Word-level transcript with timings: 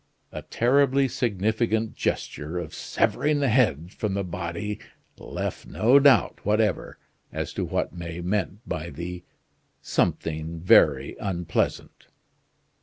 A 0.31 0.41
terribly 0.41 1.07
significant 1.07 1.93
gesture 1.93 2.57
of 2.57 2.73
severing 2.73 3.39
the 3.39 3.49
head 3.49 3.91
from 3.93 4.15
the 4.15 4.23
body 4.23 4.79
left 5.15 5.67
no 5.67 5.99
doubt 5.99 6.43
whatever 6.43 6.97
as 7.31 7.53
to 7.53 7.63
what 7.63 7.93
May 7.93 8.19
meant 8.19 8.67
by 8.67 8.89
the 8.89 9.23
"something 9.79 10.59
very 10.59 11.15
unpleasant." 11.19 12.07